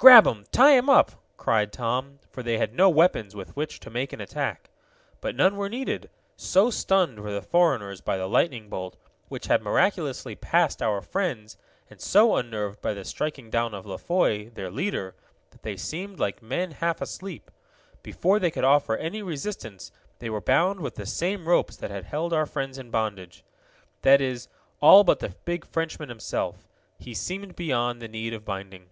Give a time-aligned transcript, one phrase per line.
[0.00, 0.44] "Grab 'em!
[0.52, 4.20] Tie 'em up!" cried Tom, for they had no weapons with which to make an
[4.20, 4.70] attack.
[5.20, 6.08] But none were needed.
[6.36, 8.96] So stunned were the foreigners by the lightning bolt,
[9.26, 11.56] which had miraculously passed our friends,
[11.90, 15.16] and so unnerved by the striking down of La Foy, their leader,
[15.50, 17.50] that they seemed like men half asleep.
[18.04, 19.90] Before they could offer any resistance
[20.20, 23.42] they were bound with the same ropes that had held our friends in bondage.
[24.02, 24.46] That is,
[24.80, 26.68] all but the big Frenchman himself.
[27.00, 28.90] He seemed beyond the need of binding.